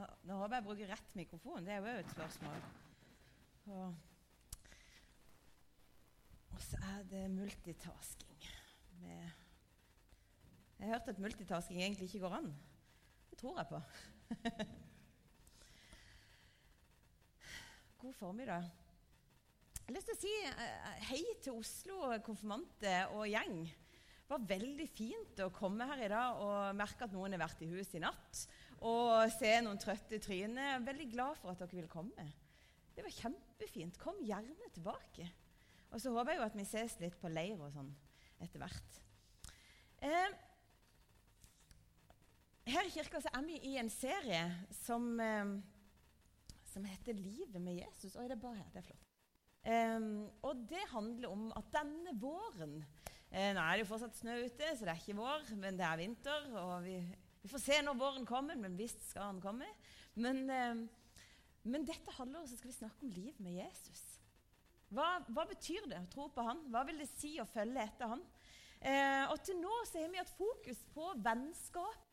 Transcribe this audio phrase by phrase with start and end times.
[0.00, 1.66] Nå, nå håper jeg bruker rett mikrofon.
[1.66, 2.60] Det er jo et spørsmål.
[3.74, 3.94] Og,
[6.64, 8.46] så er det multitasking.
[9.02, 9.24] Med,
[10.78, 12.48] jeg har hørt at multitasking egentlig ikke går an.
[13.30, 13.78] Det tror jeg på.
[18.00, 18.62] God formiddag.
[18.64, 23.58] Jeg har lyst til å si eh, hei til Oslo konfirmante og gjeng.
[23.68, 27.60] Det var veldig fint å komme her i dag og merke at noen har vært
[27.66, 28.46] i huset i natt.
[28.80, 30.76] Og se noen trøtte tryner.
[30.76, 32.26] Er veldig glad for at dere vil komme.
[32.96, 33.98] Det var kjempefint.
[34.00, 35.28] Kom gjerne tilbake.
[35.90, 37.90] Og så håper jeg jo at vi ses litt på leir og sånn
[38.40, 39.00] etter hvert.
[40.00, 40.36] Eh,
[42.70, 44.42] her i kirka så er vi i en serie
[44.82, 45.58] som, eh,
[46.72, 48.16] som heter 'Livet med Jesus'.
[48.16, 48.70] Oi, det er bare her.
[48.72, 49.06] Det er flott.
[49.64, 50.00] Eh,
[50.42, 52.84] og det handler om at denne våren
[53.30, 55.86] eh, Nå er det jo fortsatt snø ute, så det er ikke vår, men det
[55.86, 56.56] er vinter.
[56.56, 59.68] Og vi, vi får se når våren kommer, men visst skal han komme.
[60.20, 60.82] Men, eh,
[61.62, 64.02] men dette halvåret skal vi snakke om liv med Jesus.
[64.90, 66.64] Hva, hva, betyr det å tro på han?
[66.72, 68.24] Hva vil det si å følge etter han?
[68.80, 72.06] Eh, og til nå så har vi hatt fokus på vennskap.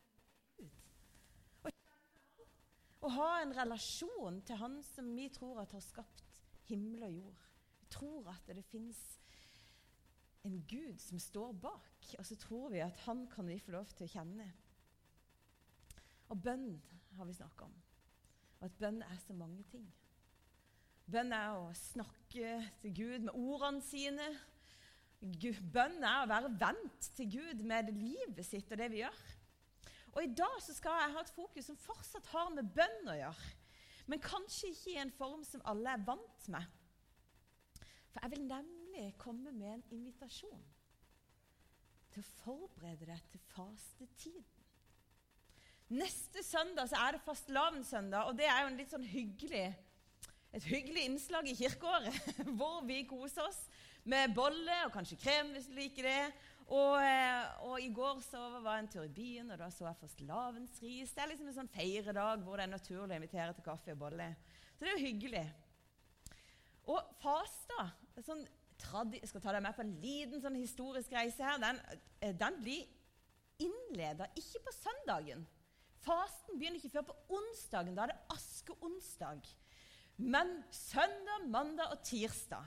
[2.98, 6.24] Å ha en relasjon til han som vi tror at har skapt
[6.68, 7.44] himmel og jord.
[7.78, 8.98] Vi tror at det fins
[10.46, 13.90] en Gud som står bak, og så tror vi at han kan vi få lov
[13.94, 14.48] til å kjenne.
[16.28, 16.70] Og bønn
[17.16, 17.74] har vi snakka om.
[18.58, 19.86] Og at bønn er så mange ting.
[21.08, 24.28] Bønn er å snakke til Gud med ordene sine.
[25.18, 29.22] Bønn er å være vendt til Gud med livet sitt og det vi gjør.
[30.14, 33.16] Og I dag så skal jeg ha et fokus som fortsatt har med bønn å
[33.16, 33.54] gjøre.
[34.08, 36.76] Men kanskje ikke i en form som alle er vant med.
[38.12, 40.64] For jeg vil nemlig komme med en invitasjon
[42.12, 44.57] til å forberede deg til fastetiden.
[45.88, 49.70] Neste søndag så er det fastelavnssøndag, og det er jo en litt sånn hyggelig,
[50.52, 52.18] et hyggelig innslag i kirkeåret.
[52.58, 53.62] Hvor vi koser oss
[54.08, 56.20] med bolle og kanskje krem hvis du liker det.
[56.68, 59.86] Og, eh, og, i går så var jeg en tur i byen, og da så
[59.86, 61.14] jeg fastelavnsris.
[61.16, 64.02] Det er liksom en sånn feiredag hvor det er naturlig å invitere til kaffe og
[64.04, 64.28] bolle.
[64.76, 65.44] Så det er jo hyggelig.
[66.92, 67.90] Og fasta
[68.24, 68.44] sånn,
[68.78, 71.56] Jeg skal ta deg med på en liten sånn historisk reise her.
[71.58, 71.80] Den,
[72.20, 72.84] eh, den blir
[73.58, 75.48] innleda ikke på søndagen.
[76.08, 77.96] Fasten begynner ikke før på onsdagen.
[77.96, 79.44] Da er det askeonsdag.
[80.18, 82.64] Men søndag, mandag og tirsdag.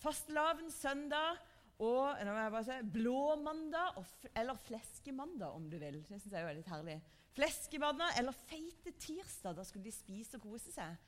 [0.00, 1.38] Fastelavn søndag
[1.80, 4.00] og nå må jeg bare si, blåmandag,
[4.36, 6.02] eller fleskemandag, om du vil.
[6.04, 6.98] Det syns jeg er litt herlig.
[7.32, 9.56] Fleskemandag eller feite tirsdag.
[9.56, 10.98] Da skulle de spise og kose seg.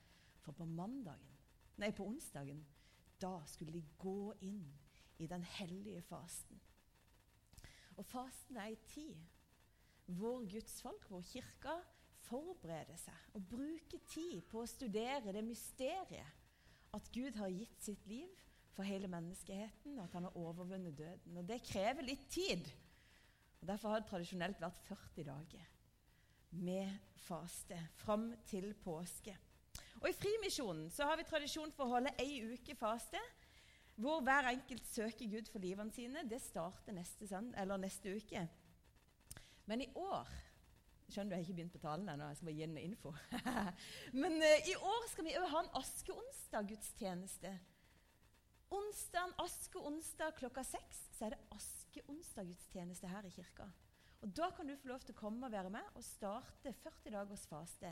[0.42, 1.36] For på mandagen,
[1.78, 2.64] nei, på onsdagen
[3.22, 4.64] da skulle de gå inn
[5.22, 6.58] i den hellige fasten.
[8.00, 9.20] Og fasten er ei tid
[10.18, 11.78] hvor Guds folk, hvor kirka,
[12.22, 16.38] forbereder seg og bruker tid på å studere det mysteriet
[16.92, 18.30] at Gud har gitt sitt liv
[18.72, 21.36] for hele menneskeheten, og at han har overvunnet døden.
[21.36, 22.68] Og Det krever litt tid.
[23.60, 25.68] Og Derfor har det tradisjonelt vært 40 dager
[26.52, 26.88] med
[27.24, 29.36] faste fram til påske.
[30.02, 33.20] Og I Frimisjonen så har vi tradisjon for å holde ei uke faste,
[33.96, 36.24] hvor hver enkelt søker Gud for livene sine.
[36.28, 37.28] Det starter neste,
[37.78, 38.46] neste uke.
[39.70, 40.30] Men i år
[41.12, 42.26] Skjønner du, jeg har ikke begynt på talen ennå.
[42.30, 43.10] Jeg skal bare gi den info.
[44.22, 47.50] Men uh, i år skal vi òg ha en askeonsdag-gudstjeneste
[48.72, 53.66] Onsdag, askeonsdag klokka seks så er det askeonsdaggudstjeneste her i kirka.
[54.24, 57.12] Og Da kan du få lov til å komme og være med og starte 40
[57.12, 57.90] dagers faste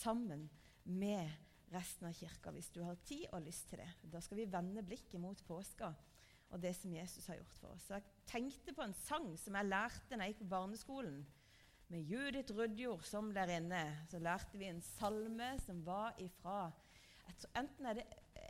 [0.00, 0.48] sammen
[0.82, 1.30] med
[1.70, 3.88] resten av kirka, hvis du har tid og lyst til det.
[4.02, 5.92] Da skal vi vende blikket mot påska
[6.50, 7.86] og det som Jesus har gjort for oss.
[7.86, 11.26] Så Jeg tenkte på en sang som jeg lærte da jeg gikk på barneskolen.
[11.88, 16.70] Med Judith Rudjord som der inne, så lærte vi en salme som var ifra
[17.58, 18.04] Enten er det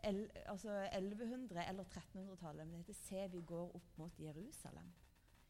[0.05, 2.67] el, altså 1100- eller 1300-tallet.
[2.67, 4.93] Men det heter 'Se, vi går opp mot Jerusalem'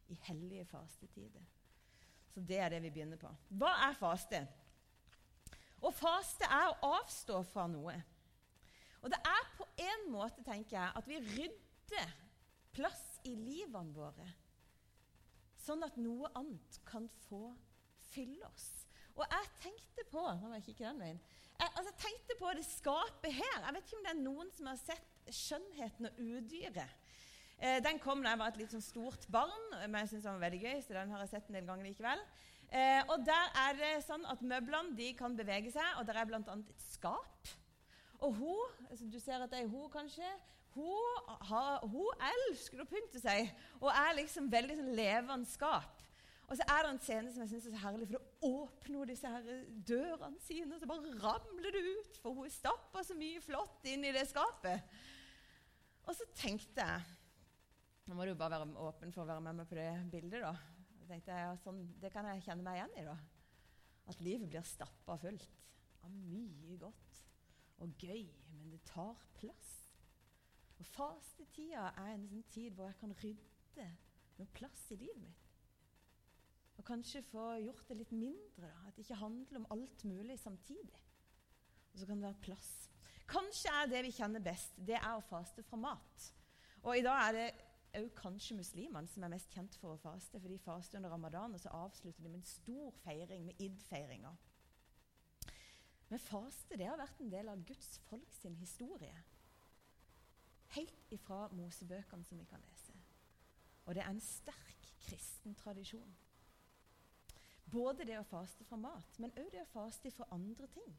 [0.09, 1.43] i hellige fastetider.
[2.31, 3.29] Så det er det vi begynner på.
[3.49, 4.49] Hva er faste?
[5.83, 8.03] Å faste er å avstå fra noe.
[9.03, 12.26] Og det er på en måte, tenker jeg, at vi rydder
[12.77, 14.27] plass i livene våre,
[15.67, 17.49] sånn at noe annet kan få
[18.13, 18.69] fylle oss.
[19.17, 21.21] Og jeg tenkte på Nå må jeg kikke den veien.
[21.57, 23.63] Jeg, altså, tenkte på det skapet her.
[23.65, 26.99] Jeg vet ikke om det er noen som har sett 'Skjønnheten og udyret'.
[27.59, 30.37] Eh, den kom da jeg var et litt sånn stort barn, men jeg synes den
[30.37, 30.83] var veldig gøy.
[30.85, 32.21] så den har jeg sett en del ganger likevel.
[32.71, 36.29] Eh, og Der er det sånn at møblene de kan bevege seg, og der er
[36.29, 36.41] bl.a.
[36.45, 37.49] et skap.
[38.27, 40.31] Og hun, altså Du ser at det er hun, kanskje.
[40.77, 46.03] Hun, har, hun elsker å pynte seg og er liksom veldig sånn levende skap.
[46.47, 49.01] Og så er det en scene som jeg synes er så herlig, for da åpner
[49.01, 49.47] hun disse her
[49.89, 54.07] dørene sine, og så bare ramler det ut, for hun stapper så mye flott inn
[54.07, 54.85] i det skapet.
[56.07, 57.15] Og så tenkte jeg
[58.07, 60.53] Nå må du bare være åpen for å være med meg på det bildet, da.
[61.01, 63.17] Jeg tenkte jeg, ja, sånn, Det kan jeg kjenne meg igjen i, da.
[64.13, 65.49] At livet blir stappa fullt
[66.07, 67.16] av mye godt
[67.79, 68.27] og gøy,
[68.57, 69.73] men det tar plass.
[70.79, 73.89] Og fastetida er en sånn tid hvor jeg kan rydde
[74.37, 75.45] noe plass i livet mitt.
[76.77, 78.69] Og kanskje få gjort det litt mindre.
[78.69, 78.89] Da.
[78.89, 80.99] At det ikke handler om alt mulig samtidig.
[81.93, 82.73] Og så kan det være plass.
[83.27, 86.27] Kanskje er det vi kjenner best, det er å faste fra mat.
[86.85, 87.47] Og i dag er det
[87.97, 90.39] òg kanskje muslimene som er mest kjent for å faste.
[90.39, 94.35] For de faster under ramadan, og så avslutter de med en stor feiring, med id-feiringa.
[96.09, 99.15] Men faste det har vært en del av Guds folk sin historie.
[100.77, 102.95] Helt ifra Mosebøkene som vi kan lese.
[103.87, 106.15] Og det er en sterk kristen tradisjon.
[107.71, 110.93] Både det å faste fra mat, men òg det å faste fra andre ting.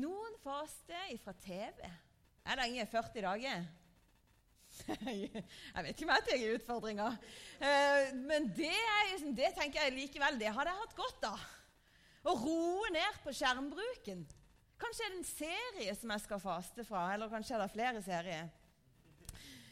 [0.00, 1.84] Noen faster fra TV.
[2.46, 3.68] Er det ingen 40 dager?
[5.10, 7.16] jeg vet ikke om jeg tar utfordringer.
[7.60, 11.48] Uh, men det, er, det, tenker jeg likevel det hadde jeg hatt godt av.
[12.20, 14.26] Å roe ned på skjermbruken.
[14.80, 18.02] Kanskje er det en serie som jeg skal faste fra, eller kanskje er det flere
[18.04, 18.50] serier.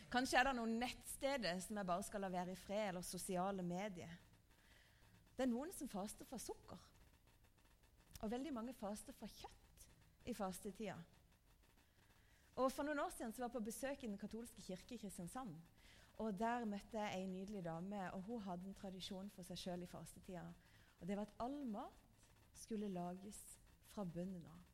[0.09, 3.65] Kanskje er det noen nettsteder som jeg bare skal la være i fred, eller sosiale
[3.65, 4.15] medier.
[5.37, 6.81] Det er noen som faster fra sukker.
[8.23, 9.85] Og veldig mange faster fra kjøtt
[10.29, 10.97] i fastetida.
[12.59, 14.99] Og For noen år siden så var jeg på besøk i Den katolske kirke i
[14.99, 15.53] Kristiansand.
[16.19, 19.85] Og Der møtte jeg ei nydelig dame, og hun hadde en tradisjon for seg sjøl
[19.85, 20.49] i fastetida.
[20.99, 22.08] Og Det var at all mat
[22.61, 23.39] skulle lages
[23.93, 24.65] fra bunnen av.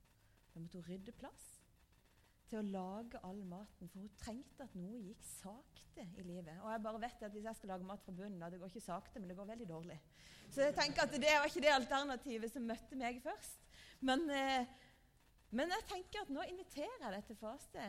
[0.55, 1.51] Da måtte hun rydde plass
[2.49, 6.55] til å lage all maten, for hun trengte at noe gikk sakte i livet.
[6.61, 8.71] Og jeg bare vet at Hvis jeg skal lage mat fra bunnen av, det går
[8.71, 9.99] ikke sakte, men det går veldig dårlig.
[10.53, 13.65] Så jeg tenker at det var ikke det alternativet som møtte meg først.
[14.01, 14.67] Men, eh,
[15.51, 17.89] men jeg tenker at nå inviterer jeg deg til faste.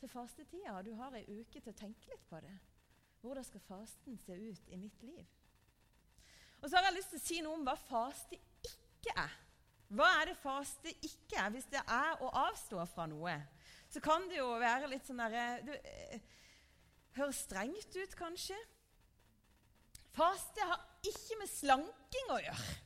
[0.00, 0.82] Til fastetida.
[0.82, 2.56] Du har ei uke til å tenke litt på det.
[3.20, 5.26] Hvordan skal fasten se ut i mitt liv?
[6.62, 8.38] Og så har jeg lyst til å si noe om hva faste
[8.98, 9.36] ikke er.
[9.88, 11.52] Hva er det faste ikke er?
[11.54, 13.36] Hvis det er å avstå fra noe,
[13.88, 16.26] så kan det jo være litt sånn derre Det eh,
[17.16, 18.58] høres strengt ut, kanskje.
[20.12, 22.76] Faste har ikke med slanking å gjøre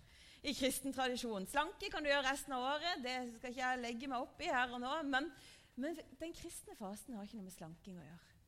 [0.43, 1.47] i kristen tradisjon.
[1.47, 4.51] Slanke kan du gjøre resten av året, det skal ikke jeg legge meg opp i
[4.51, 4.93] her og nå.
[5.11, 5.29] Men,
[5.81, 8.39] men den kristne fasen har ikke noe med slanking å gjøre.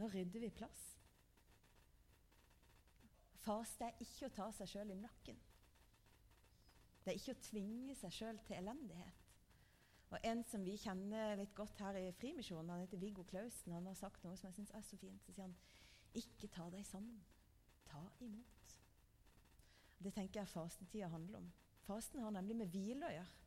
[0.00, 0.84] Nå rydder vi plass.
[3.46, 5.38] Faste er ikke å ta seg sjøl i nakken.
[7.06, 9.20] Det er ikke å tvinge seg sjøl til elendighet.
[10.10, 13.86] Og En som vi kjenner litt godt her i Frimisjonen, han heter Viggo Klausen, han
[13.86, 15.22] har sagt noe som jeg syns er så fint.
[15.22, 15.54] Så sier han
[16.18, 17.20] ikke ta deg sammen,
[17.86, 18.74] ta imot.
[20.02, 21.46] Det tenker jeg fastetida handler om.
[21.86, 23.38] Fasten har nemlig med hvile å gjøre.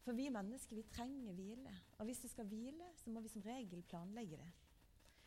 [0.00, 1.76] For vi mennesker vi trenger hvile.
[1.98, 4.48] Og hvis vi skal hvile, så må vi som regel planlegge det.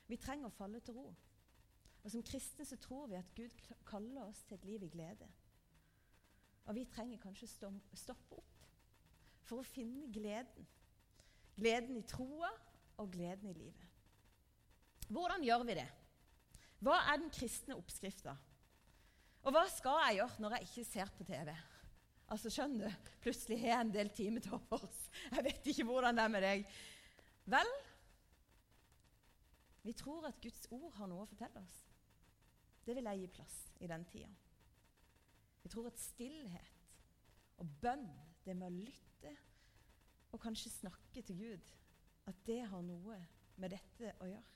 [0.10, 1.12] Vi trenger å falle til ro.
[2.04, 3.54] Og Som kristne så tror vi at Gud
[3.86, 5.30] kaller oss til et liv i glede.
[6.68, 8.68] Og vi trenger kanskje stoppe opp
[9.44, 10.68] for å finne gleden.
[11.60, 12.50] Gleden i troa
[13.02, 13.90] og gleden i livet.
[15.14, 15.90] Hvordan gjør vi det?
[16.84, 18.34] Hva er den kristne oppskrifta?
[19.44, 21.52] Og hva skal jeg gjøre når jeg ikke ser på TV?
[22.32, 23.10] Altså, skjønner du?
[23.24, 25.02] Plutselig har jeg en del timer til overs.
[25.30, 26.64] Jeg vet ikke hvordan det er med deg.
[27.54, 27.74] Vel,
[29.84, 31.82] vi tror at Guds ord har noe å fortelle oss.
[32.84, 34.32] Det vil jeg gi plass i den tida.
[35.64, 36.80] Jeg tror at stillhet
[37.62, 38.10] og bønn,
[38.44, 39.32] det med å lytte
[40.34, 41.70] og kanskje snakke til Gud,
[42.28, 43.20] at det har noe
[43.62, 44.50] med dette å gjøre.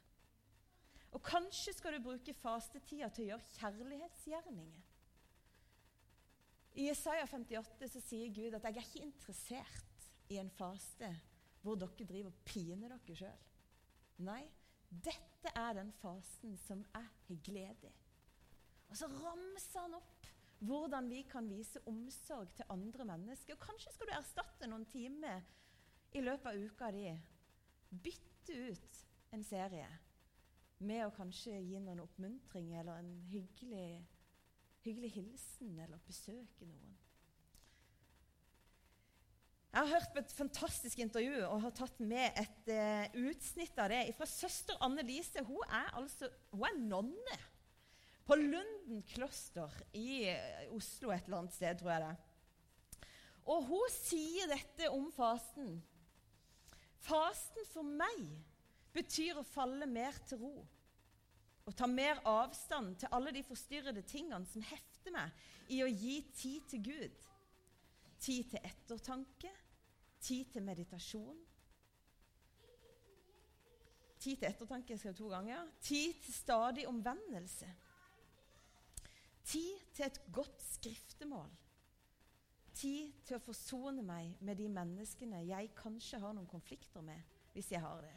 [1.15, 4.85] Og kanskje skal du bruke fastetida til å gjøre kjærlighetsgjerninger.
[6.77, 11.09] I Isaiah 58 så sier Gud at 'jeg er ikke interessert i en faste
[11.61, 13.45] hvor dere driver og piner dere sjøl'.
[14.17, 14.43] Nei,
[14.89, 17.95] dette er den fasen som jeg har glede i.
[18.89, 20.16] Og så ramser han opp
[20.59, 23.55] hvordan vi kan vise omsorg til andre mennesker.
[23.55, 25.45] Og kanskje skal du erstatte noen timer
[26.17, 27.07] i løpet av uka di.
[27.89, 29.01] Bytte ut
[29.35, 29.87] en serie
[30.77, 34.05] med å kanskje gi noen oppmuntring eller en hyggelig,
[34.85, 36.95] hyggelig hilsen eller besøke noen.
[39.67, 43.91] Jeg har hørt på et fantastisk intervju og har tatt med et uh, utsnitt av
[43.91, 45.43] det fra søster Anne Lise.
[45.45, 47.37] Hun er, altså, hun er nonne
[48.27, 52.15] på Lunden kloster i eh, Oslo et eller annet sted, tror jeg det.
[53.47, 55.77] Og hun sier dette om fasten.
[57.07, 58.25] Fasten for meg
[58.95, 60.55] betyr å falle mer til ro.
[61.67, 66.21] og ta mer avstand til alle de forstyrrede tingene som hefter meg i å gi
[66.31, 67.17] tid til Gud.
[68.23, 69.51] Tid til ettertanke,
[70.23, 71.41] tid til meditasjon.
[74.17, 75.67] Tid til ettertanke skrev to ganger.
[75.83, 77.67] Tid til stadig omvendelse.
[79.47, 81.49] Tid til et godt skriftemål.
[82.77, 87.21] Tid til å forsone meg med de menneskene jeg kanskje har noen konflikter med,
[87.55, 88.15] hvis jeg har det.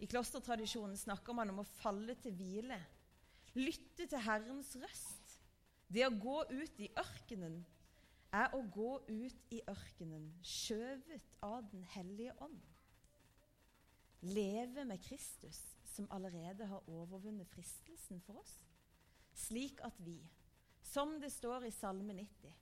[0.00, 2.78] I klostertradisjonen snakker man om å falle til hvile.
[3.54, 5.36] Lytte til Herrens røst.
[5.90, 7.60] Det å gå ut i ørkenen
[8.36, 12.60] er å gå ut i ørkenen, skjøvet av Den hellige ånd.
[14.20, 15.58] Leve med Kristus,
[15.90, 18.54] som allerede har overvunnet fristelsen for oss,
[19.34, 20.18] slik at vi,
[20.82, 22.54] som det står i Salme 90,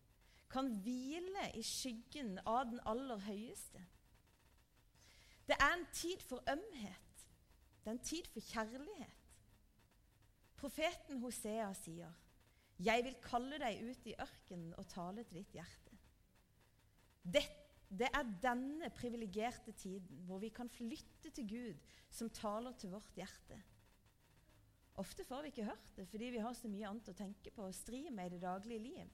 [0.50, 3.82] kan hvile i skyggen av den aller høyeste.
[5.48, 7.24] Det er en tid for ømhet.
[7.80, 9.14] Det er en tid for kjærlighet.
[10.58, 12.12] Profeten Hosea sier,
[12.78, 15.96] 'Jeg vil kalle deg ut i ørkenen og tale til ditt hjerte'.
[17.24, 17.42] Det,
[17.90, 21.74] det er denne privilegerte tiden hvor vi kan flytte til Gud,
[22.10, 23.62] som taler til vårt hjerte.
[24.98, 27.68] Ofte får vi ikke hørt det fordi vi har så mye annet å tenke på
[27.68, 29.12] og stri med i det daglige liv.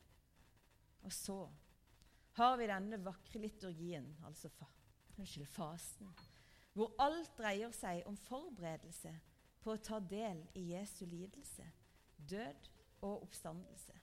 [1.04, 1.38] Og så
[2.38, 4.66] har vi denne vakre liturgien, altså fa,
[5.18, 6.14] unnskyld, fasen,
[6.74, 9.12] hvor alt dreier seg om forberedelse
[9.62, 11.66] på å ta del i Jesu lidelse,
[12.16, 12.70] død
[13.04, 13.94] og oppstandelse.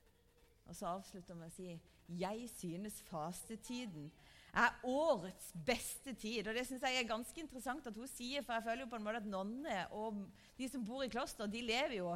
[0.69, 1.73] Og så avslutter vi med å si
[2.21, 4.09] jeg synes fastetiden
[4.51, 6.47] er årets beste tid.
[6.47, 8.99] Og det syns jeg er ganske interessant at hun sier, for jeg føler jo på
[8.99, 10.21] en måte at nonner og
[10.59, 12.15] de som bor i kloster, de lever jo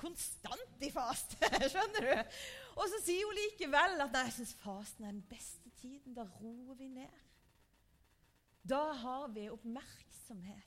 [0.00, 1.38] konstant i faste.
[1.72, 2.36] Skjønner du?
[2.80, 6.16] Og så sier hun likevel at nei, jeg syns fasten er den beste tiden.
[6.16, 7.20] Da roer vi ned.
[8.60, 10.66] Da har vi oppmerksomhet.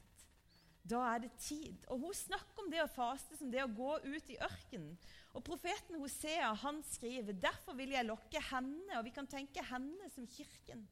[0.83, 1.85] Da er det tid.
[1.87, 4.97] Og Hun snakker om det å faste som det å gå ut i ørkenen.
[5.33, 10.09] Og Profeten Hosea han skriver derfor vil jeg lokke henne, og vi kan tenke henne
[10.13, 10.83] som kirken.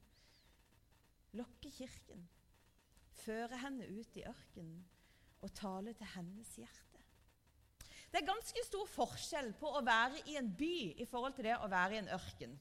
[1.38, 2.26] Lokke kirken.
[3.22, 4.82] Føre henne ut i ørkenen
[5.42, 7.00] og tale til hennes hjerte.
[8.12, 11.56] Det er ganske stor forskjell på å være i en by i forhold til det
[11.56, 12.58] å være i en ørken.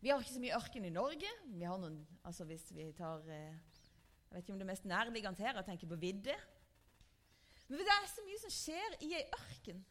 [0.00, 1.30] Vi har ikke så mye ørken i Norge.
[1.52, 4.88] Vi har noen, altså Hvis vi tar eh, Jeg vet ikke om det er mest
[4.88, 6.34] nærliggende her å tenke på vidde.
[7.68, 9.84] Men det er så mye som skjer i ei ørken.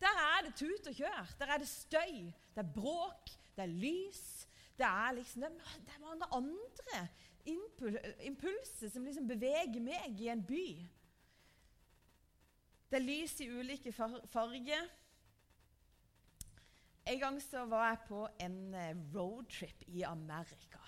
[0.00, 1.30] Der er det tut og kjør.
[1.40, 4.45] Der er det støy, det er bråk, det er lys.
[4.76, 5.42] Det er, liksom,
[5.86, 7.06] det er mange andre
[8.26, 10.66] impulser som liksom beveger meg i en by.
[12.90, 14.90] Det er lys i ulike farger.
[17.06, 20.82] En gang så var jeg på en eh, roadtrip i Amerika.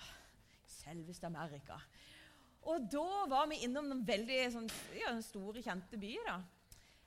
[0.67, 1.79] Selveste Amerika.
[2.67, 4.67] Og da var vi innom noen veldig sånn,
[4.99, 6.27] ja, store, kjente byer.
[6.27, 6.39] da.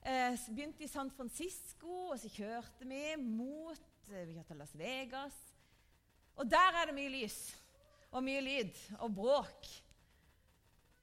[0.02, 5.36] Eh, begynte i San Francisco, og så kjørte vi mot eh, vi kjørte Las Vegas.
[6.36, 7.38] Og der er det mye lys
[8.12, 9.68] og mye lyd og bråk.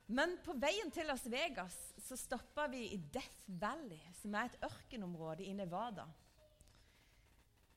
[0.09, 4.65] Men på veien til Las Vegas så stoppa vi i Death Valley, som er et
[4.65, 6.07] ørkenområde i Nevada.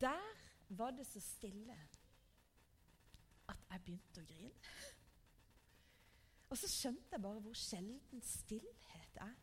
[0.00, 1.76] Der var det så stille
[3.52, 4.74] at jeg begynte å grine.
[6.52, 9.36] Og så skjønte jeg bare hvor sjelden stillhet er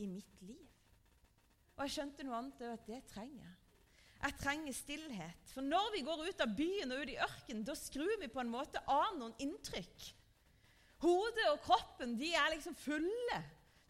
[0.00, 0.68] i mitt liv.
[1.76, 3.65] Og jeg skjønte noe annet at det trenger jeg.
[4.16, 5.50] Jeg trenger stillhet.
[5.52, 8.40] For når vi går ut av byen og ut i ørkenen, da skrur vi på
[8.42, 10.06] en måte av noen inntrykk.
[11.04, 13.40] Hodet og kroppen de er liksom fulle.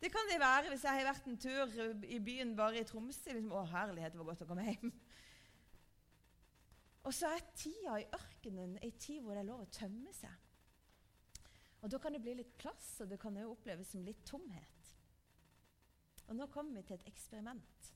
[0.03, 3.33] Det kan det være hvis jeg har vært en tur i byen bare i Tromsø.
[3.33, 4.93] Liksom, å, herlighet, det var godt å komme hjem.
[7.07, 10.43] Og så er tida i ørkenen ei tid hvor det er lov å tømme seg.
[11.85, 14.91] Og Da kan det bli litt plass, og det kan jo oppleves som litt tomhet.
[16.27, 17.93] Og Nå kommer vi til et eksperiment.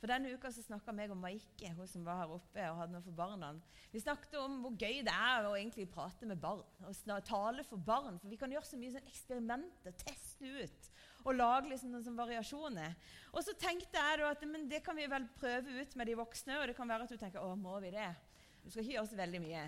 [0.00, 2.92] For Denne uka så snakka jeg og Maike, hun som var her oppe og hadde
[2.92, 3.52] noe for barna.
[3.92, 7.80] Vi snakket om hvor gøy det er å egentlig prate med barn og tale for
[7.80, 8.18] barn.
[8.20, 10.90] For vi kan gjøre så mye sånn eksperimenter, teste ut
[11.24, 12.96] og lage liksom noen sånn variasjoner.
[13.32, 16.58] Og så tenkte jeg at men det kan vi vel prøve ut med de voksne.
[16.60, 18.10] Og det kan være at du tenker å, må vi det?
[18.60, 19.64] Du skal ikke gjøre så veldig mye.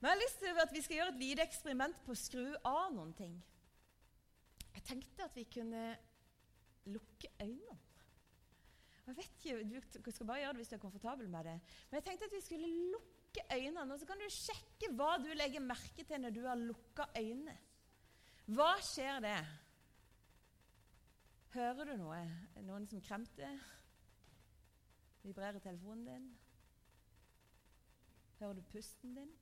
[0.00, 2.46] Men jeg har lyst til at vi skal gjøre et lite eksperiment på å skru
[2.66, 3.36] av noen ting.
[4.72, 5.84] Jeg tenkte at vi kunne
[6.90, 7.78] lukke øynene.
[9.12, 11.58] Jeg vet ikke, Du skal bare gjøre det hvis du er komfortabel med det.
[11.90, 15.28] Men jeg tenkte at vi skulle lukke øynene, og så kan du sjekke hva du
[15.36, 17.58] legger merke til når du har lukka øynene.
[18.46, 19.36] Hva skjer det?
[21.52, 22.22] Hører du noe?
[22.64, 23.60] Noen som kremter?
[25.22, 26.28] Vibrerer telefonen din?
[28.40, 29.34] Hører du pusten din?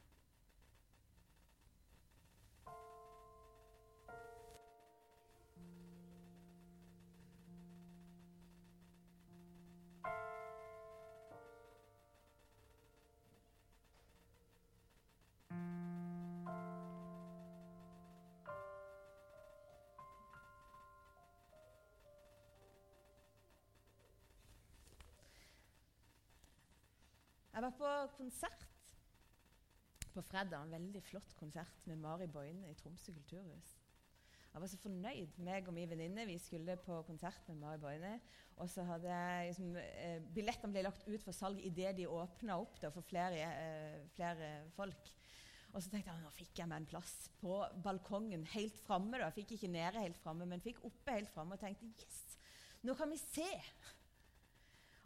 [27.60, 28.62] Jeg var på konsert
[30.14, 30.62] på fredag.
[30.62, 33.74] En veldig flott konsert med Mari Boine i Tromsø kulturhus.
[34.54, 35.36] Jeg var så fornøyd.
[35.44, 38.14] meg og min venninne vi skulle på konsert med Mari Boine.
[38.56, 39.12] Og så hadde
[39.50, 43.36] liksom, eh, Billettene ble lagt ut for salg idet de åpna opp da, for flere,
[43.36, 45.12] eh, flere, folk.
[45.74, 49.20] Og så tenkte jeg nå fikk jeg meg en plass på balkongen helt framme.
[49.36, 52.38] Fikk ikke nede helt framme, men fikk oppe helt framme og tenkte yes,
[52.84, 53.52] nå kan vi se.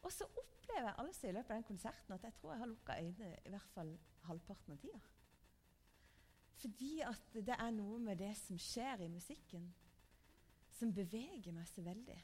[0.04, 2.70] Og så opplever jeg altså i løpet av den konserten at jeg tror jeg har
[2.70, 3.92] lukka øynene i hvert fall
[4.28, 5.00] halvparten av tida.
[6.61, 9.66] Fordi at det er noe med det som skjer i musikken,
[10.75, 12.18] som beveger meg så veldig.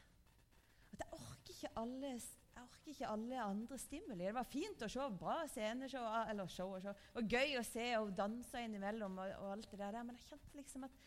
[0.91, 2.13] At jeg orker ikke alle,
[2.61, 4.25] orker ikke alle andre stimuli.
[4.25, 7.05] Det var fint å se bra sceneshow, eller show og show.
[7.15, 10.59] Det gøy å se og danse innimellom, og, og alt det der, men jeg kjente
[10.59, 11.01] liksom at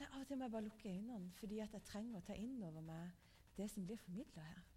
[0.00, 2.34] jeg, av og til må jeg bare lukke øynene fordi at jeg trenger å ta
[2.34, 3.12] inn over meg
[3.54, 4.71] det som blir formidla her.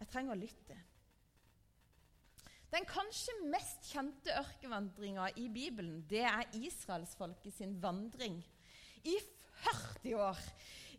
[0.00, 0.76] Jeg trenger å lytte.
[2.72, 8.40] Den kanskje mest kjente ørkenvandringa i Bibelen det er israelsfolket sin vandring
[9.06, 9.14] i
[9.62, 10.40] 40 år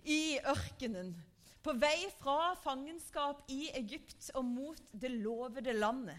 [0.07, 1.11] i ørkenen.
[1.61, 6.17] På vei fra fangenskap i Egypt og mot det lovede landet.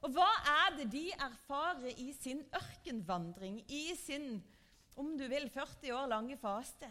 [0.00, 4.38] Og hva er det de erfarer i sin ørkenvandring, i sin
[5.00, 6.88] om du vil, 40 år lange faste?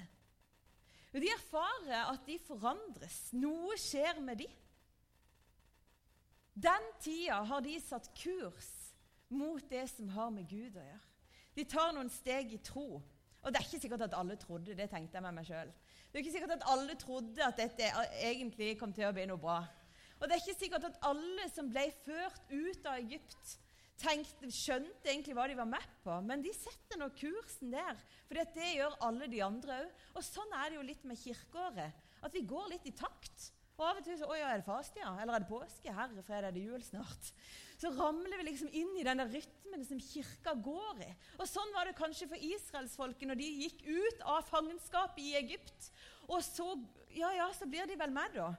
[1.10, 3.32] De erfarer at de forandres.
[3.34, 4.52] Noe skjer med dem.
[6.60, 8.68] Den tida har de satt kurs
[9.30, 11.06] mot det som har med Gud å gjøre.
[11.56, 13.00] De tar noen steg i tro.
[13.40, 15.72] Og det er ikke sikkert at alle trodde det, tenkte jeg med meg sjøl.
[16.10, 17.92] Det er ikke sikkert at alle trodde at dette
[18.26, 19.62] egentlig kom til å bli noe bra.
[20.20, 23.54] Og det er ikke sikkert at alle som ble ført ut av Egypt,
[24.00, 26.18] tenkte, skjønte egentlig hva de var med på.
[26.26, 30.04] Men de setter nå kursen der, for det gjør alle de andre òg.
[30.20, 32.06] Og sånn er det jo litt med kirkeåret.
[32.20, 33.52] At vi går litt i takt.
[33.80, 35.14] Og av og til så Å er det faste, ja?
[35.22, 35.94] Eller er det påske?
[35.96, 37.30] Herre fredag, er det jul snart?
[37.80, 41.10] Så ramler vi liksom inn i denne rytmen som kirka går i.
[41.40, 45.92] Og sånn var det kanskje for israelsfolket når de gikk ut av fangenskapet i Egypt.
[46.28, 46.74] Og så
[47.16, 48.52] Ja, ja, så blir de vel med, da.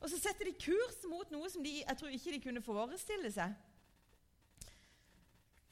[0.00, 3.30] Og så setter de kurs mot noe som de, jeg tror ikke de kunne forestille
[3.34, 3.52] seg.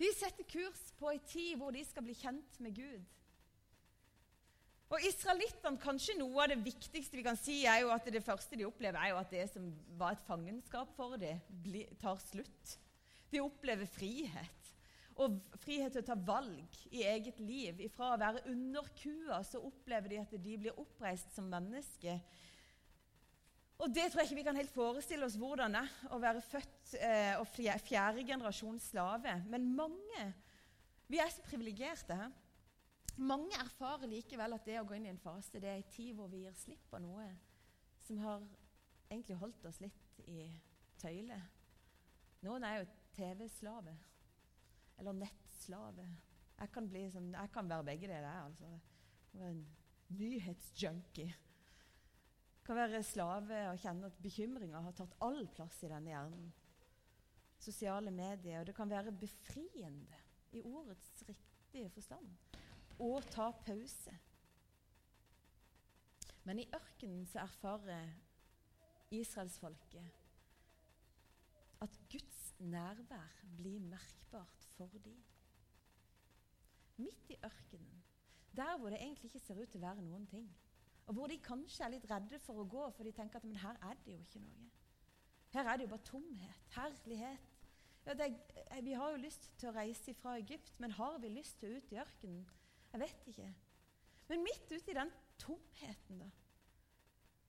[0.02, 3.21] De setter kurs på ei tid hvor de skal bli kjent med Gud.
[4.92, 8.58] Og Israelittene, kanskje noe av det viktigste vi kan si, er jo at det første
[8.60, 11.40] de opplever, er jo at det som var et fangenskap for dem,
[12.02, 12.74] tar slutt.
[13.32, 14.68] De opplever frihet.
[15.22, 17.80] Og frihet til å ta valg i eget liv.
[17.92, 22.20] Fra å være under kua så opplever de at de blir oppreist som mennesker.
[23.82, 26.44] Og det tror jeg ikke vi kan helt forestille oss hvordan det er å være
[26.44, 29.40] født eh, og fjerde generasjons slave.
[29.48, 30.32] Men mange
[31.12, 32.14] Vi er så privilegerte.
[32.16, 32.30] her.
[33.20, 36.14] Mange erfarer likevel at det å gå inn i en fase det er en tid
[36.16, 37.26] hvor vi gir slipp på noe
[38.06, 38.40] som har
[39.12, 40.46] egentlig holdt oss litt i
[41.00, 41.38] tøyle.
[42.42, 43.94] Noen er jo TV-slave
[44.98, 46.06] eller nettslave.
[46.58, 48.46] Jeg kan, som, jeg kan være begge deler.
[48.46, 48.70] Altså.
[49.32, 49.62] Være en
[50.16, 51.34] nyhetsjunkie.
[52.62, 56.50] Kan være slave og kjenne at bekymringer har tatt all plass i denne hjernen.
[57.62, 58.62] Sosiale medier.
[58.62, 60.22] Og det kan være befriende
[60.52, 62.30] i ordets riktige forstand
[63.02, 64.14] og ta pause.
[66.46, 68.10] Men i ørkenen så erfarer
[69.10, 70.18] israelsfolket
[71.82, 75.18] at Guds nærvær blir merkbart for dem.
[76.96, 78.04] Midt i ørkenen,
[78.56, 80.46] der hvor det egentlig ikke ser ut til å være noen ting,
[81.06, 83.58] og hvor de kanskje er litt redde for å gå, for de tenker at men
[83.58, 84.68] her er det jo ikke noe.
[85.52, 87.48] Her er det jo bare tomhet, herlighet.
[88.06, 91.58] Ja, er, vi har jo lyst til å reise fra Egypt, men har vi lyst
[91.60, 92.46] til å ut i ørkenen?
[92.92, 93.48] Jeg vet ikke.
[94.28, 96.28] Men midt ute i den tomheten, da,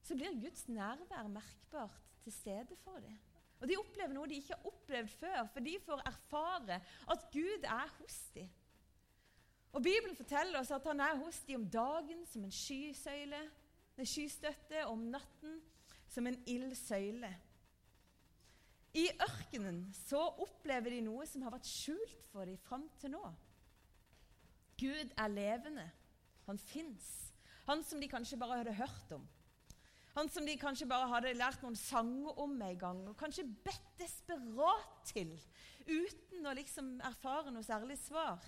[0.04, 3.20] så blir Guds nærvær merkbart til stede for dem.
[3.62, 6.80] Og De opplever noe de ikke har opplevd før, for de får erfare
[7.14, 8.50] at Gud er hos dem.
[9.74, 13.40] Og Bibelen forteller oss at han er hos dem om dagen som en skysøyle,
[13.98, 15.62] en skystøtte, om natten
[16.12, 17.32] som en ildsøyle.
[18.94, 23.24] I ørkenen så opplever de noe som har vært skjult for dem fram til nå.
[24.84, 25.86] Gud er levende.
[26.48, 27.08] Han fins.
[27.70, 29.24] Han som de kanskje bare hadde hørt om.
[30.14, 33.94] Han som de kanskje bare hadde lært noen sanger om en gang, og kanskje bedt
[33.98, 35.32] desperat til,
[35.88, 38.44] uten å liksom erfare noe særlig svar.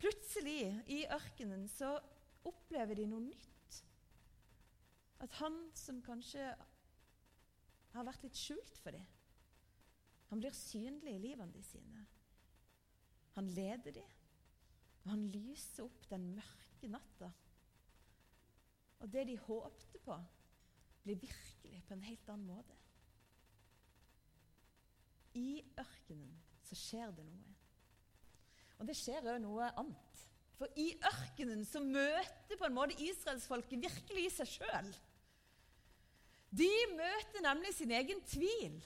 [0.00, 1.94] Plutselig, i ørkenen, så
[2.46, 3.78] opplever de noe nytt.
[5.22, 6.50] At han som kanskje
[7.94, 9.06] har vært litt skjult for dem,
[10.26, 12.02] han blir synlig i livene sine.
[13.38, 14.15] Han leder dem.
[15.06, 17.30] Og han lyser opp den mørke natta.
[19.00, 20.16] Og det de håpte på,
[21.06, 22.74] blir virkelig på en helt annen måte.
[25.36, 26.32] i ørkenen
[26.66, 27.54] så skjer det noe.
[28.76, 30.22] Og det skjer òg noe annet.
[30.56, 34.90] For i ørkenen så møter på en måte israelsfolket virkelig i seg sjøl.
[36.56, 38.78] De møter nemlig sin egen tvil.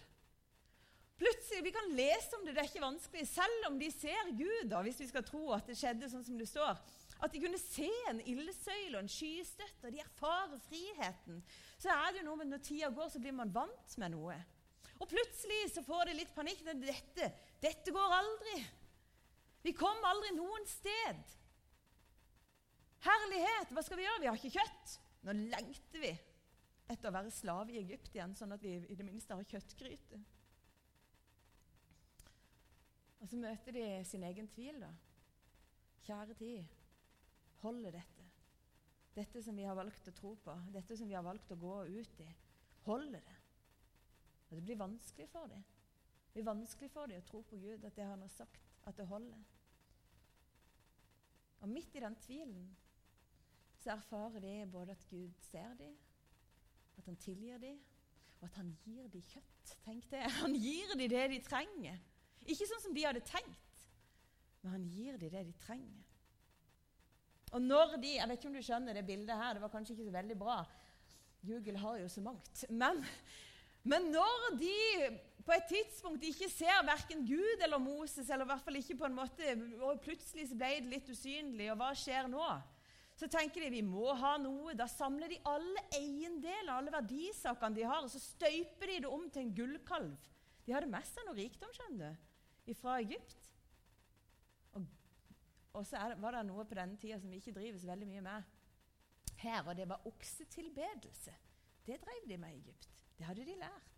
[1.21, 4.71] Plutselig, Vi kan lese om det, det er ikke vanskelig, selv om de ser Gud,
[4.73, 6.79] da, hvis vi skal tro at det skjedde sånn som det står.
[7.21, 11.43] At de kunne se en ildsøyle og en skystøtte, og de erfarer friheten.
[11.77, 14.39] Så er det jo noe med når tida går, så blir man vant med noe.
[15.01, 16.65] Og plutselig så får de litt panikk.
[16.65, 17.29] Dette,
[17.61, 18.57] dette går aldri.
[19.65, 21.37] Vi kom aldri noen sted.
[23.05, 24.25] Herlighet, hva skal vi gjøre?
[24.25, 24.99] Vi har ikke kjøtt.
[25.29, 26.17] Nå lengter vi
[26.91, 30.25] etter å være slave i Egypt igjen, sånn at vi i det minste har kjøttgryte.
[33.21, 34.91] Og så møter de sin egen tvil, da.
[36.07, 36.65] Kjære tid,
[37.61, 38.27] holder dette?
[39.15, 41.75] Dette som vi har valgt å tro på, dette som vi har valgt å gå
[41.91, 42.29] ut i,
[42.87, 43.37] holder det?
[44.49, 45.63] Og det blir vanskelig for dem.
[46.31, 48.97] Det blir vanskelig for dem å tro på Gud, at det han har sagt, at
[48.97, 49.43] det holder.
[51.61, 52.71] Og midt i den tvilen
[53.81, 55.97] så erfarer de både at Gud ser dem,
[56.97, 57.81] at han tilgir dem,
[58.41, 59.75] og at han gir dem kjøtt.
[59.85, 60.23] Tenk det.
[60.41, 61.99] Han gir dem det de trenger.
[62.49, 63.85] Ikke sånn som de hadde tenkt,
[64.63, 66.07] men han gir dem det de trenger.
[67.51, 69.97] Og når de Jeg vet ikke om du skjønner det bildet her, det var kanskje
[69.97, 70.61] ikke så veldig bra.
[71.43, 72.65] Google har jo så mangt.
[72.69, 73.01] Men,
[73.83, 74.75] men når de
[75.47, 79.09] på et tidspunkt ikke ser verken Gud eller Moses, eller i hvert fall ikke på
[79.09, 82.45] en måte, og plutselig ble det litt usynlig, og hva skjer nå?
[83.19, 84.73] Så tenker de vi må ha noe.
[84.77, 89.27] Da samler de alle eiendeler, alle verdisakene de har, og så støyper de det om
[89.29, 90.29] til en gullkalv.
[90.65, 92.30] De hadde med seg noe rikdom skjønner du,
[92.79, 93.37] fra Egypt.
[94.73, 94.87] Og,
[95.73, 98.09] og så det, var det noe på denne tida som vi ikke driver så veldig
[98.11, 98.57] mye med
[99.41, 101.33] her, og det var oksetilbedelse.
[101.87, 102.91] Det drev de med i Egypt.
[103.19, 103.97] Det hadde de lært.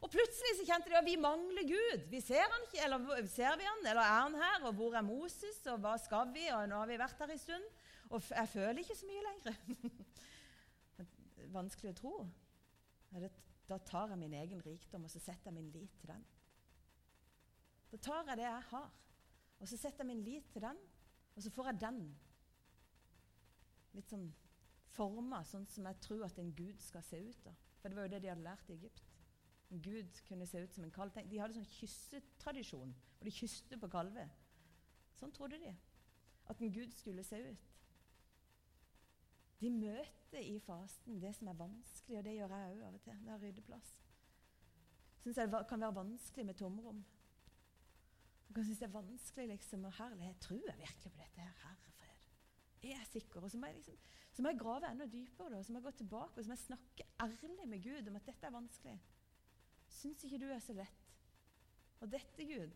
[0.00, 2.06] Og plutselig så kjente de at vi mangler Gud.
[2.08, 4.66] Vi ser han ikke, eller ser vi han, eller er han her?
[4.70, 6.46] Og hvor er Moses, og hva skal vi?
[6.56, 7.66] Og nå har vi vært her en stund.
[8.08, 9.58] Og jeg føler ikke så mye lenger.
[11.58, 12.14] Vanskelig å tro.
[13.68, 16.24] Da tar jeg min egen rikdom og så setter jeg min lit til den.
[17.90, 18.90] Da tar jeg det jeg har,
[19.60, 20.78] og så setter jeg min lit til den,
[21.36, 22.00] og så får jeg den
[23.96, 24.28] litt sånn
[24.94, 27.44] forma sånn som jeg tror at en gud skal se ut.
[27.44, 27.54] da.
[27.80, 29.02] For det var jo det de hadde lært i Egypt.
[29.70, 31.14] En gud kunne se ut som en kalv.
[31.30, 34.30] De hadde sånn kyssetradisjon, og de kysste på kalver.
[35.18, 35.74] Sånn trodde de.
[36.50, 37.66] At en gud skulle se ut.
[39.60, 43.02] De møter i fasten det som er vanskelig, og det gjør jeg òg av og
[43.04, 43.24] til.
[43.26, 43.90] Det er ryddeplass.
[45.20, 47.02] Syns jeg det kan være vanskelig med tomrom.
[48.50, 50.38] Jeg kan synes det er vanskelig liksom, og herlighet.
[50.40, 51.52] Tror jeg virkelig på dette her?
[51.62, 52.16] Herre fred.
[52.82, 53.40] Er jeg sikker?
[53.40, 53.98] Og så må jeg, liksom,
[54.32, 55.50] så må jeg grave enda dypere.
[55.52, 55.62] Da.
[55.62, 58.26] Så må jeg gå tilbake og så må jeg snakke ærlig med Gud om at
[58.26, 58.96] dette er vanskelig.
[59.88, 61.06] Syns ikke du er så lett.
[62.00, 62.74] Og dette, Gud,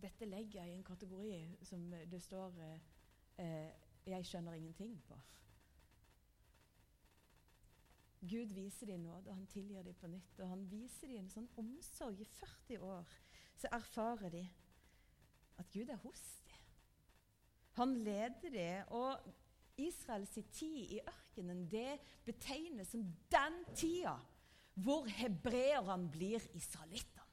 [0.00, 2.56] dette legger jeg i en kategori som det står
[3.36, 3.70] eh,
[4.06, 5.20] 'jeg skjønner ingenting' på.
[8.20, 10.40] Gud viser dem nåde, og han tilgir dem på nytt.
[10.40, 12.20] Og han viser dem en sånn omsorg.
[12.20, 13.04] I 40 år
[13.60, 14.42] så erfarer de
[15.60, 16.64] at Gud er hos dem.
[17.78, 18.88] Han leder dem.
[18.96, 19.20] Og
[19.80, 24.16] Israels tid i ørkenen det betegnes som den tida
[24.80, 27.26] hvor hebreerne blir israelittene.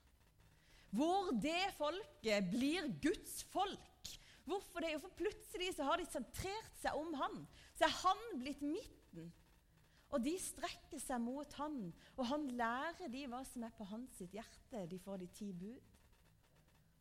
[0.91, 4.13] Hvor det folket blir Guds folk.
[4.47, 4.93] Hvorfor det?
[5.03, 7.43] For plutselig så har de sentrert seg om han.
[7.75, 9.27] Så er han blitt midten.
[10.15, 14.21] Og de strekker seg mot han, og han lærer de hva som er på hans
[14.23, 14.85] hjerte.
[14.87, 15.96] De får de ti bud.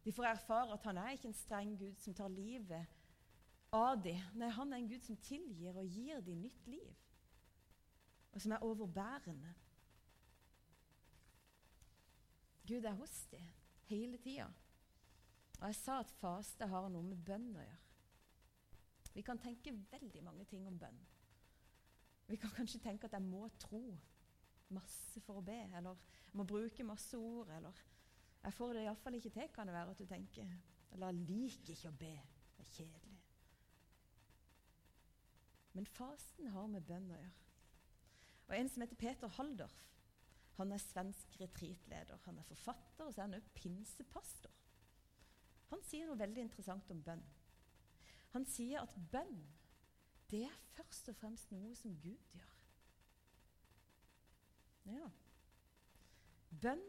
[0.06, 2.86] De får erfare at han er ikke en streng gud som tar livet
[3.74, 4.20] av dem.
[4.38, 6.92] Nei, han er en gud som tilgir og gir dem nytt liv,
[8.30, 9.54] og som er overbærende.
[12.70, 13.50] Gud er hos dem
[13.90, 14.46] hele tida.
[15.58, 17.82] Og jeg sa at faste har noe med bønn å gjøre.
[19.16, 21.02] Vi kan tenke veldig mange ting om bønn.
[22.30, 23.82] Vi kan kanskje tenke at jeg må tro
[24.70, 25.98] masse for å be, eller
[26.30, 27.82] jeg må bruke masse ord, eller
[28.44, 30.52] jeg får det iallfall ikke til, kan det være at du tenker.
[30.92, 32.12] Eller jeg liker ikke å be.
[32.56, 33.16] Det er kjedelig.
[35.76, 37.34] Men fasten har med bønn å gjøre.
[38.46, 39.82] Og En som heter Peter Haldorf,
[40.56, 42.22] han er svensk retreatleder.
[42.24, 44.54] Han er forfatter, og så er han også pinsepastor.
[45.72, 47.24] Han sier noe veldig interessant om bønn.
[48.32, 49.36] Han sier at bønn
[50.30, 52.54] det er først og fremst noe som Gud gjør.
[54.90, 55.10] Ja.
[56.62, 56.82] Bønn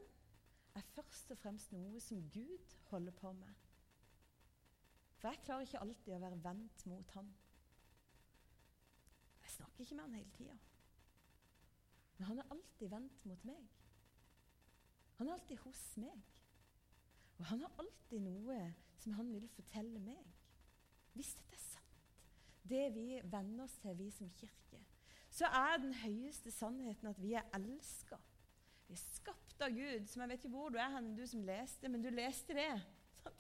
[0.77, 3.65] er først og fremst noe som Gud holder på med.
[5.17, 7.29] For jeg klarer ikke alltid å være vendt mot Han.
[9.41, 10.57] Jeg snakker ikke med Han hele tida.
[12.17, 13.65] Men han er alltid vendt mot meg.
[15.17, 16.21] Han er alltid hos meg.
[17.37, 18.57] Og han har alltid noe
[18.97, 20.33] som han vil fortelle meg.
[21.13, 22.07] Hvis dette er sant,
[22.69, 24.81] det vi venner oss til, vi som kirke,
[25.29, 28.17] så er den høyeste sannheten at vi er elska.
[28.88, 30.08] Vi er skapt av Gud.
[30.08, 32.71] som Jeg vet ikke hvor du er, hen, du som leste, men du leste det.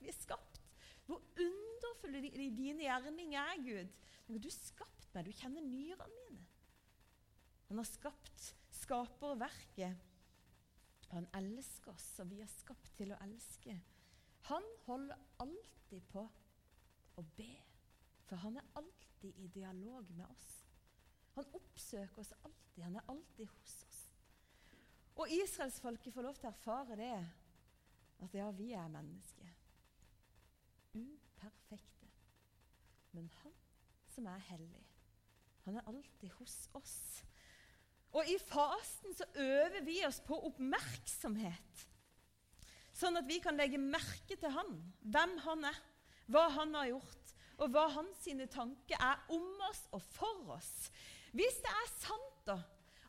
[0.01, 0.61] Vi er skapt.
[1.07, 3.93] Hvor underfulle dine gjerninger er, Gud.
[4.27, 5.29] Du har skapt meg.
[5.29, 6.43] Du kjenner nyrene mine.
[7.69, 10.03] Han har skapt skaperverket.
[11.11, 13.77] Han elsker oss, og vi er skapt til å elske.
[14.49, 16.23] Han holder alltid på
[17.17, 17.51] å be,
[18.27, 20.49] for han er alltid i dialog med oss.
[21.37, 22.83] Han oppsøker oss alltid.
[22.83, 23.96] Han er alltid hos oss.
[25.17, 27.13] Og israelsfolket får lov til å erfare det,
[28.25, 29.49] at ja, vi er mennesker.
[30.97, 32.11] Uperfekte.
[33.17, 33.55] Men han
[34.13, 34.85] som er hellig,
[35.65, 36.97] han er alltid hos oss.
[38.15, 41.85] Og i fasten så øver vi oss på oppmerksomhet.
[42.97, 45.81] Sånn at vi kan legge merke til han, hvem han er,
[46.33, 50.89] hva han har gjort, og hva hans tanker er om oss og for oss.
[51.33, 52.57] Hvis det er sant, da,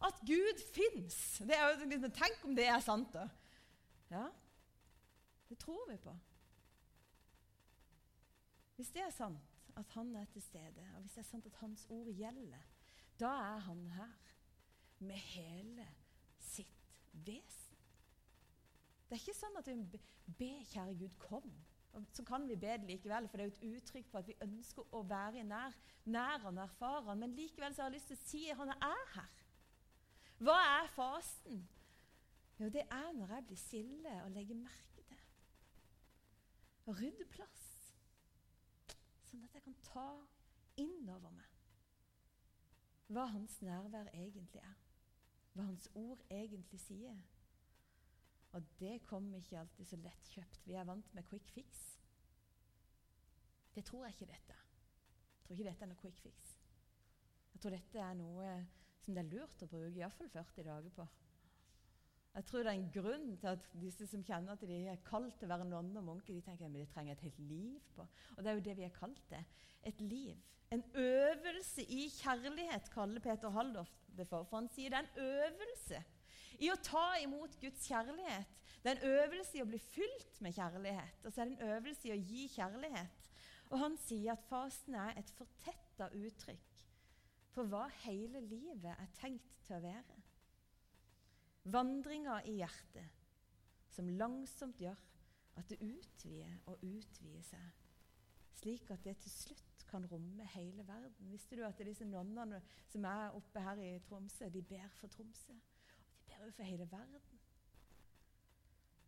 [0.04, 3.26] at Gud fins Tenk om det er sant, da.
[4.11, 4.28] Ja,
[5.48, 6.14] det tror vi på.
[8.76, 11.56] Hvis det er sant at han er til stede, og hvis det er sant at
[11.61, 12.62] hans ord gjelder,
[13.20, 14.12] da er han her
[14.98, 15.87] med hele
[16.38, 17.78] sitt vesen.
[19.08, 20.00] Det er ikke sånn at vi
[20.38, 21.50] ber, kjære Gud, kom.
[22.12, 24.37] Så kan vi be det likevel, for det er jo et uttrykk på at vi
[24.44, 27.22] ønsker å være nær, nær han erfare han.
[27.22, 29.46] Men likevel så har jeg lyst til å si at han er her.
[30.38, 31.64] Hva er fasten?
[32.59, 35.22] Jo, det er når jeg blir stille og legger merke til.
[36.87, 37.64] Og rydder plass.
[39.29, 40.11] Sånn at jeg kan ta
[40.79, 41.55] innover meg
[43.09, 44.88] hva hans nærvær egentlig er
[45.59, 47.16] hva Hans ord egentlig sier.
[48.55, 50.66] Og det kommer ikke alltid så lettkjøpt.
[50.66, 51.81] Vi er vant med quick fix.
[53.74, 56.53] Det tror jeg ikke dette Jeg tror ikke dette er noe quick fix.
[57.55, 58.53] Jeg tror dette er noe
[59.09, 61.05] som det er lurt å bruke iallfall 40 dager på.
[62.35, 65.38] Jeg tror det er en grunn til at disse som kjenner at de er kalt
[65.40, 68.05] til å være nonne og munker, de tenker at de trenger et helt liv på.
[68.37, 69.49] Og det er jo det vi er kalt til.
[69.88, 70.37] Et liv.
[70.77, 74.44] En øvelse i kjærlighet, kaller Peter Haldorf det for.
[74.44, 76.03] For han sier det er en øvelse
[76.61, 78.62] i å ta imot Guds kjærlighet.
[78.85, 81.73] Det er en øvelse i å bli fylt med kjærlighet, og så er det en
[81.73, 83.31] øvelse i å gi kjærlighet.
[83.73, 86.77] Og han sier at fasen er et fortetta uttrykk
[87.54, 90.18] for hva hele livet er tenkt til å være.
[91.68, 93.16] Vandringa i hjertet
[93.92, 95.00] som langsomt gjør
[95.58, 97.72] at det utvider og utvider seg,
[98.61, 101.32] slik at det til slutt kan romme hele verden.
[101.32, 102.61] Visste du at disse nonnene
[102.92, 105.56] som er oppe her i Tromsø, de ber for Tromsø?
[105.56, 107.42] Og de ber jo for hele verden.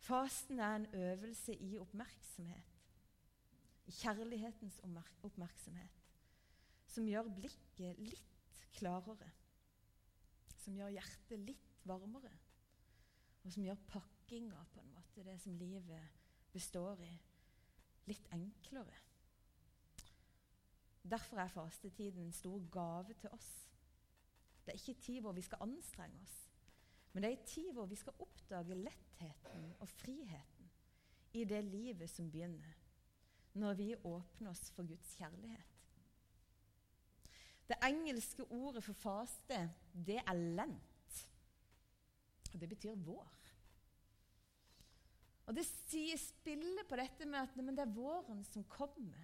[0.01, 2.77] Fasten er en øvelse i oppmerksomhet.
[3.85, 4.81] I kjærlighetens
[5.23, 6.00] oppmerksomhet.
[6.91, 9.29] Som gjør blikket litt klarere.
[10.61, 12.33] Som gjør hjertet litt varmere.
[13.41, 16.19] Og som gjør pakkinga, på en måte, det som livet
[16.53, 17.13] består i,
[18.09, 18.99] litt enklere.
[21.01, 23.49] Derfor er fastetiden en stor gave til oss.
[24.61, 26.37] Det er ikke tid hvor vi skal anstrenge oss,
[27.11, 30.69] men det er tid hvor vi skal oppdage lettheten og friheten
[31.33, 32.77] i det livet som begynner,
[33.53, 35.79] når vi åpner oss for Guds kjærlighet.
[37.71, 39.61] Det engelske ordet for faste,
[39.93, 41.19] det er lent.
[42.51, 43.37] Og det betyr vår.
[45.47, 49.23] Og det sier spillet på dette med at det er våren som kommer.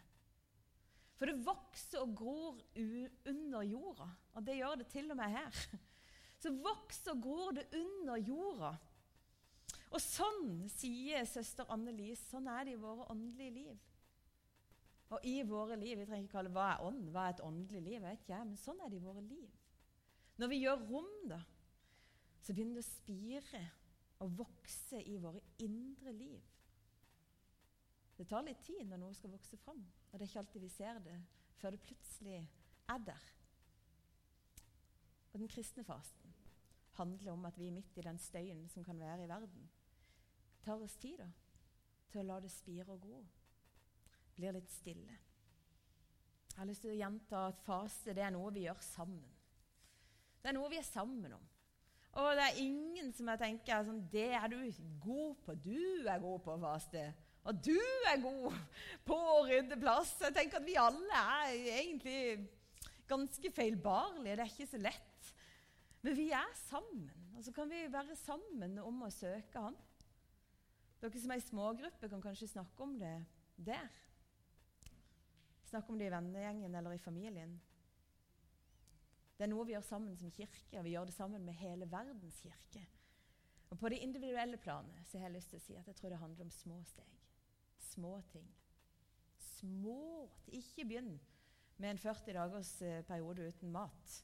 [1.18, 4.08] For det vokser og gror under jorda,
[4.38, 5.62] og det gjør det til og med her.
[6.38, 8.76] Så vokser og gror det under jorda.
[9.90, 13.80] Og sånn, sier søster Anne-Lise, sånn er det i våre åndelige liv.
[15.16, 17.84] Og i våre liv Vi trenger ikke kalle hva er ånd, hva er et åndelig
[17.86, 19.54] liv, vet ikke jeg, men sånn er det i våre liv.
[20.38, 21.40] Når vi gjør rom, da,
[22.44, 23.64] så begynner det å spire
[24.24, 26.44] og vokse i våre indre liv.
[28.18, 30.70] Det tar litt tid når noe skal vokse fram, og det er ikke alltid vi
[30.74, 31.18] ser det
[31.58, 32.40] før det plutselig
[32.90, 33.26] er der.
[35.34, 36.34] Og den kristne fasten
[36.98, 39.70] handler om at vi er midt i den støyen som kan være i verden,
[40.66, 41.28] tar oss tid da,
[42.10, 43.22] til å la det spire og gro.
[44.38, 45.18] Blir litt stille.
[46.48, 49.26] Jeg har lyst til å gjenta at fase det er noe vi gjør sammen.
[50.42, 51.46] Det er noe vi er sammen om.
[52.18, 54.58] Og det er ingen som jeg tenker sånn, Det er du
[55.04, 55.56] god på.
[55.62, 57.04] Du er god på faste.
[57.48, 57.78] Og du
[58.10, 58.56] er god
[59.08, 60.16] på å rydde plass.
[60.22, 62.48] Jeg tenker at vi alle er egentlig
[63.08, 64.36] ganske feilbarlige.
[64.36, 65.30] Det er ikke så lett.
[66.02, 69.78] Men vi er sammen, og så kan vi være sammen om å søke Han.
[71.02, 73.16] Dere som er i smågrupper, kan kanskje snakke om det
[73.56, 73.90] der.
[75.68, 77.58] Snakke om det i vennegjengen eller i familien.
[79.38, 81.86] Det er noe vi gjør sammen som kirke, og vi gjør det sammen med hele
[81.92, 82.86] verdens kirke.
[83.70, 86.14] Og På det individuelle planet så har jeg lyst til å si at jeg tror
[86.14, 87.18] det handler om små steg.
[87.92, 88.48] Små ting.
[89.38, 91.20] Små Ikke begynn
[91.78, 94.16] med en 40 dagers eh, periode uten mat.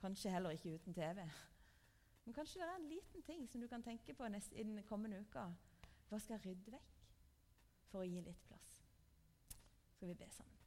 [0.00, 1.24] Kanskje heller ikke uten TV.
[2.24, 5.20] Men kanskje det er en liten ting som du kan tenke på i den kommende
[5.20, 5.48] uka.
[6.08, 7.06] Hva skal jeg rydde vekk
[7.90, 8.82] for å gi litt plass?
[9.96, 10.61] Skal vi be sammen?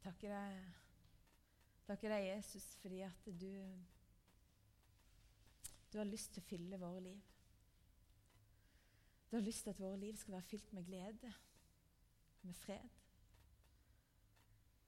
[0.00, 0.76] Takker deg,
[1.88, 3.50] takker deg, Jesus, fordi at du,
[5.92, 7.26] du har lyst til å fylle våre liv.
[9.30, 11.32] Du har lyst til at våre liv skal være fylt med glede,
[12.42, 12.96] med fred,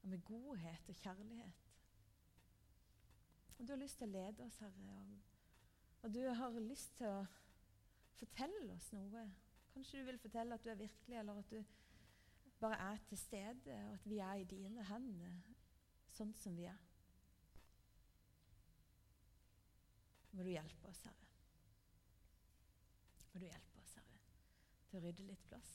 [0.01, 1.69] og med godhet og kjærlighet.
[3.59, 5.13] Og Du har lyst til å lede oss, Herre, og,
[6.01, 7.21] og du har lyst til å
[8.17, 9.27] fortelle oss noe.
[9.73, 11.61] Kanskje du vil fortelle at du er virkelig, eller at du
[12.63, 15.37] bare er til stede, og at vi er i dine hender
[16.15, 16.81] sånn som vi er.
[20.33, 21.31] Må du hjelpe oss, Herre.
[23.33, 24.21] Må du hjelpe oss, Herre,
[24.89, 25.73] til å rydde litt plass.